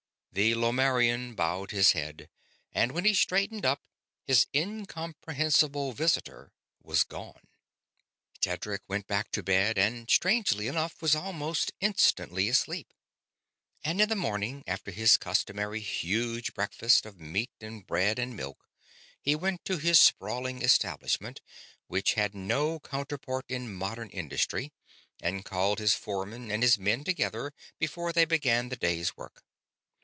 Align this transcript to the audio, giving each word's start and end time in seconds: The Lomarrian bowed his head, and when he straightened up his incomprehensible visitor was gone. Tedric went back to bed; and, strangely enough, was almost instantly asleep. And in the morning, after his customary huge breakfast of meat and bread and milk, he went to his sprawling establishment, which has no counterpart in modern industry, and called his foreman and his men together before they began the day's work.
The 0.33 0.55
Lomarrian 0.55 1.35
bowed 1.35 1.71
his 1.71 1.91
head, 1.91 2.29
and 2.71 2.93
when 2.93 3.03
he 3.03 3.13
straightened 3.13 3.65
up 3.65 3.81
his 4.23 4.47
incomprehensible 4.55 5.91
visitor 5.91 6.53
was 6.81 7.03
gone. 7.03 7.47
Tedric 8.39 8.79
went 8.87 9.07
back 9.07 9.29
to 9.33 9.43
bed; 9.43 9.77
and, 9.77 10.09
strangely 10.09 10.69
enough, 10.69 11.01
was 11.01 11.15
almost 11.15 11.73
instantly 11.81 12.47
asleep. 12.47 12.93
And 13.83 13.99
in 13.99 14.07
the 14.07 14.15
morning, 14.15 14.63
after 14.65 14.89
his 14.91 15.17
customary 15.17 15.81
huge 15.81 16.53
breakfast 16.53 17.05
of 17.05 17.19
meat 17.19 17.51
and 17.59 17.85
bread 17.85 18.17
and 18.17 18.33
milk, 18.33 18.69
he 19.21 19.35
went 19.35 19.65
to 19.65 19.79
his 19.79 19.99
sprawling 19.99 20.61
establishment, 20.61 21.41
which 21.87 22.13
has 22.13 22.31
no 22.33 22.79
counterpart 22.79 23.43
in 23.49 23.73
modern 23.75 24.09
industry, 24.11 24.71
and 25.21 25.43
called 25.43 25.79
his 25.79 25.93
foreman 25.93 26.49
and 26.51 26.63
his 26.63 26.79
men 26.79 27.03
together 27.03 27.51
before 27.79 28.13
they 28.13 28.23
began 28.23 28.69
the 28.69 28.77
day's 28.77 29.17
work. 29.17 29.43